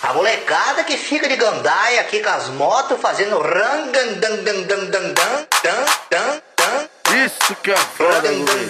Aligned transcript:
A 0.00 0.12
molecada 0.12 0.84
que 0.84 0.96
fica 0.96 1.28
de 1.28 1.34
gandaia 1.36 2.00
aqui 2.00 2.22
com 2.22 2.30
as 2.30 2.46
motos 2.50 3.00
fazendo 3.00 3.40
rangandandandandandan, 3.40 5.48
Isso 7.24 7.56
que 7.62 7.72
é 7.72 7.76
foda, 7.76 8.30
Luiz. 8.30 8.68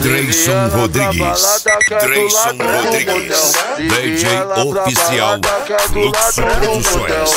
Dreyson 0.00 0.68
Rodrigues. 0.68 1.64
Dreyson 2.02 2.58
Rodrigues. 2.60 3.54
DJ 3.78 4.42
oficial 4.68 5.40
Fluxo 5.88 6.42
Produções. 6.42 7.30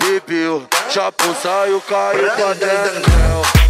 Bebeu, 0.00 0.66
chapo 0.90 1.32
saiu, 1.40 1.80
caiu 1.82 2.28
pra 2.32 2.54
dentro. 2.54 3.02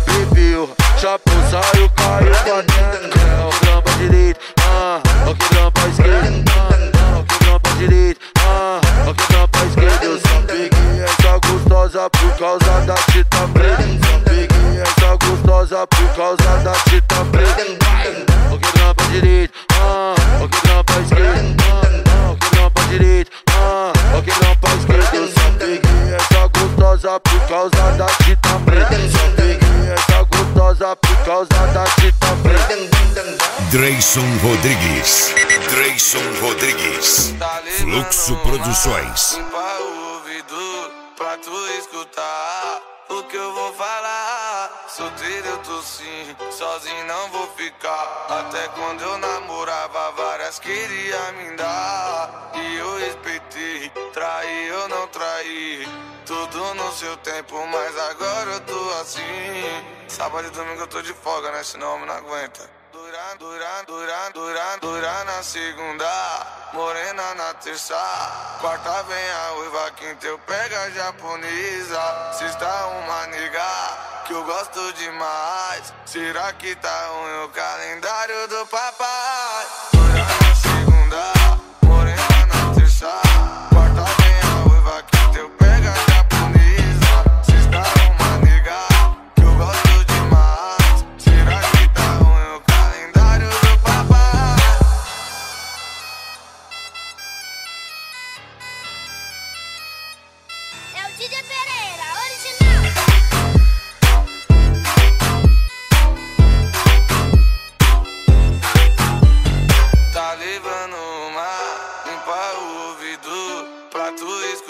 Bebeu, 0.06 0.70
chapo 1.02 1.32
saiu, 1.50 1.90
caiu 1.96 2.30
pra 2.44 2.62
dentro. 2.62 3.10
Grama 3.60 3.90
direito, 3.98 4.38
ah, 4.60 5.00
ok, 5.26 5.48
grama 5.50 5.88
esquerda. 5.90 6.52
Ah, 6.54 7.18
ok, 7.18 7.38
grama 7.40 7.76
direito, 7.76 8.20
ah, 8.38 8.80
ok, 9.08 9.26
grama 9.28 9.66
esquerda. 9.66 10.04
Eu 10.04 10.20
só 10.20 10.40
peguei 10.46 11.02
essa 11.02 11.38
gostosa 11.44 12.08
por 12.10 12.38
causa 12.38 12.80
da 12.86 12.94
tita 12.94 13.48
preta. 13.52 13.82
Só 13.82 14.18
peguei 14.20 14.80
essa 14.80 15.16
gostosa 15.26 15.86
por 15.88 16.08
causa 16.14 16.56
da 16.62 16.72
tita 16.88 17.24
preta. 17.32 17.62
Ok, 18.52 18.72
grama 18.72 19.10
direito, 19.10 19.54
ah, 19.74 20.14
ok, 20.40 20.60
grama 20.62 21.02
esquerda. 21.02 21.64
Ah, 21.66 22.30
ok, 22.30 22.48
grama 22.52 22.88
direito, 22.88 23.30
ah, 23.50 23.92
ok, 24.16 24.32
grama 24.38 24.76
esquerda. 24.78 25.16
Eu 25.16 25.26
só 25.26 25.50
peguei 25.58 26.14
essa 26.14 26.46
gostosa 26.46 27.18
por 27.18 27.40
causa 27.48 27.90
da 27.98 28.06
tita 28.06 28.60
preta. 28.64 28.94
Só 29.10 29.30
peguei 29.36 29.61
gostosa 30.62 30.96
por 30.96 31.24
causa 31.24 31.66
da 31.72 31.84
tita 31.96 32.26
preta. 32.42 32.76
Dreyson 33.70 34.20
Rodrigues. 34.42 35.34
Dreyson 35.70 36.40
Rodrigues. 36.40 37.34
Fluxo 37.78 38.36
Produções. 38.36 39.32
Limpa 39.32 39.78
o 39.80 40.14
ouvido 40.14 40.90
pra 41.16 41.36
tu 41.38 41.52
escutar 41.78 42.80
o 43.08 43.22
que 43.24 43.36
eu 43.36 43.52
vou 43.52 43.72
falar. 43.74 44.86
Solteiro 44.88 45.48
eu 45.48 45.58
tô 45.58 45.82
sim, 45.82 46.36
sozinho 46.50 47.06
não 47.06 47.28
vou 47.30 47.46
ficar. 47.56 48.26
Até 48.28 48.68
quando 48.68 49.02
eu 49.02 49.18
namorava, 49.18 50.12
várias 50.12 50.58
queria 50.58 51.32
me 51.32 51.56
dar. 51.56 52.52
E 52.54 52.76
eu 52.76 52.98
respeitei, 52.98 53.41
traí 54.12 54.68
eu 54.68 54.88
não 54.88 55.08
traí. 55.08 55.88
Tudo 56.24 56.74
no 56.74 56.92
seu 56.92 57.16
tempo, 57.18 57.66
mas 57.66 57.98
agora 58.10 58.50
eu 58.50 58.60
tô 58.60 58.90
assim. 59.00 59.22
Sábado 60.06 60.46
e 60.46 60.50
domingo 60.50 60.82
eu 60.82 60.86
tô 60.86 61.02
de 61.02 61.12
folga, 61.12 61.50
né? 61.50 61.62
Senão 61.64 61.94
homem 61.94 62.06
não 62.06 62.14
aguenta. 62.14 62.70
Duran, 62.92 63.36
duran, 63.38 63.84
duran, 63.86 64.30
duran, 64.32 64.78
duran 64.80 65.24
na 65.24 65.42
segunda, 65.42 66.06
morena 66.72 67.34
na 67.34 67.54
terça, 67.54 67.96
quarta 68.60 69.02
vem 69.02 69.30
a 69.30 69.52
uiva, 69.54 69.90
quinta 69.92 70.26
eu 70.26 70.38
pego 70.38 70.74
a 70.76 70.90
japonesa, 70.90 72.32
sexta 72.38 72.86
uma 72.86 73.26
nega 73.26 74.22
que 74.26 74.32
eu 74.32 74.44
gosto 74.44 74.92
demais, 74.92 75.92
será 76.06 76.52
que 76.52 76.74
tá 76.76 77.06
ruim 77.08 77.44
o 77.44 77.48
calendário 77.48 78.48
do 78.48 78.66
papai? 78.66 80.41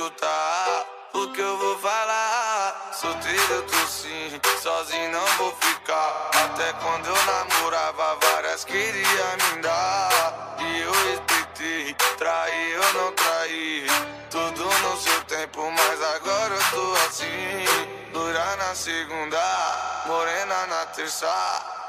Escutar 0.03 0.87
o 1.15 1.29
que 1.29 1.41
eu 1.41 1.57
vou 1.59 1.79
falar. 1.79 2.91
Solteiro 2.93 3.63
tô 3.63 3.87
sim, 3.87 4.41
sozinho 4.61 5.13
não 5.13 5.27
vou 5.37 5.55
ficar. 5.61 6.31
Até 6.45 6.73
quando 6.75 7.07
eu 7.07 7.25
namorava, 7.25 8.19
várias 8.21 8.65
queria 8.65 9.37
me 9.55 9.63
dar. 9.63 10.57
E 10.59 10.81
eu 10.81 10.93
respeitei, 10.93 11.95
traí 12.19 12.73
eu 12.73 12.93
não 12.95 13.13
traí. 13.13 13.87
Tudo 14.31 14.65
no 14.65 14.97
seu 14.97 15.25
tempo, 15.25 15.71
mas 15.71 16.03
agora 16.17 16.55
eu 16.55 16.71
tô 16.71 16.93
assim. 17.07 17.93
Dura 18.13 18.57
na 18.57 18.75
segunda, 18.75 20.03
morena 20.07 20.67
na 20.67 20.87
terça. 20.87 21.29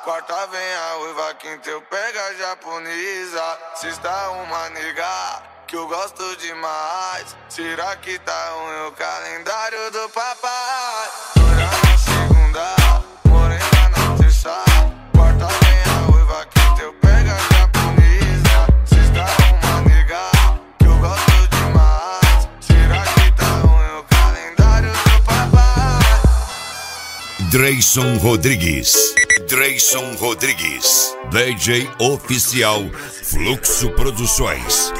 Quarta 0.03 0.47
vem 0.47 0.75
a 0.75 0.97
uiva, 0.97 1.33
quinta 1.35 1.69
eu 1.69 1.81
pego 1.81 2.19
a 2.19 2.33
japonesa. 2.33 3.59
Sexta 3.75 4.29
uma 4.31 4.69
nega 4.69 5.52
que 5.73 5.77
eu 5.77 5.87
gosto 5.87 6.35
demais. 6.37 7.35
Será 7.49 7.95
que 7.95 8.19
tá 8.19 8.49
ruim 8.51 8.89
o 8.89 8.91
calendário 8.91 9.89
do 9.89 10.07
papai? 10.09 11.09
Na 11.57 11.97
segunda, 11.97 12.75
morena 13.25 13.89
na 13.89 14.15
terça. 14.15 14.53
Quarta 15.15 15.47
vem 15.47 15.81
a 15.91 16.15
uiva, 16.15 16.45
quinta 16.45 16.83
eu 16.83 16.93
pego 16.93 17.31
a 17.31 17.39
japonesa. 17.55 18.67
Nega 19.87 20.29
que 20.77 20.85
eu 20.85 20.95
gosto 20.99 21.47
demais. 21.49 22.47
Será 22.61 23.03
que 23.03 23.31
tá 23.31 23.49
ruim 23.65 23.99
o 23.99 24.03
calendário 24.03 24.91
do 24.91 25.23
papai? 25.23 26.03
Dreyson 27.49 28.17
Rodrigues. 28.17 29.15
Dreyson 29.49 30.13
Rodrigues. 30.17 31.17
DJ 31.31 31.89
oficial 31.97 32.83
Fluxo 33.23 33.89
Produções. 33.89 34.93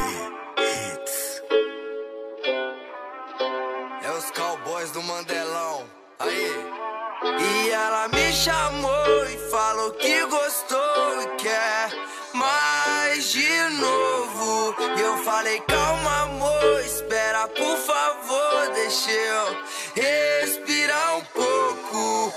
E 6.26 7.70
ela 7.70 8.08
me 8.08 8.32
chamou 8.32 9.26
e 9.26 9.38
falou 9.50 9.92
que 9.92 10.26
gostou 10.26 11.22
e 11.22 11.28
quer 11.38 11.92
mais 12.34 13.32
de 13.32 13.70
novo. 13.80 14.76
E 14.98 15.02
eu 15.02 15.18
falei, 15.18 15.60
calma, 15.62 16.24
amor, 16.24 16.82
espera, 16.86 17.48
por 17.50 17.78
favor, 17.78 18.70
deixa 18.74 19.12
eu 19.12 19.58
respirar 19.96 21.18
um 21.18 21.26
pouco. 21.26 22.34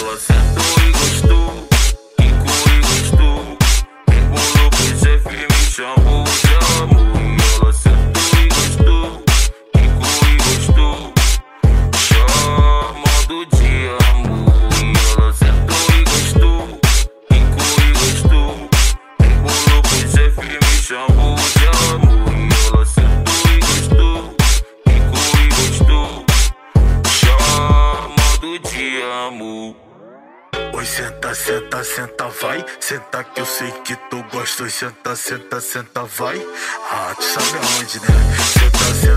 Ela 0.00 0.18
Oi, 30.78 30.86
senta, 30.86 31.34
senta, 31.34 31.82
senta, 31.82 32.28
vai. 32.40 32.64
Senta 32.78 33.24
que 33.24 33.40
eu 33.40 33.46
sei 33.46 33.68
que 33.82 33.96
tu 34.08 34.22
gosta. 34.30 34.62
Oi, 34.62 34.70
senta, 34.70 35.16
senta, 35.16 35.60
senta, 35.60 36.04
vai. 36.04 36.40
Ah, 36.88 37.16
tu 37.16 37.24
sabe 37.24 37.58
aonde, 37.58 37.98
né? 37.98 38.06
Senta, 38.36 38.94
senta, 38.94 39.07